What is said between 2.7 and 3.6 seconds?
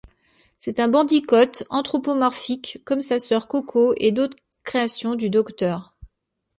comme sa sœur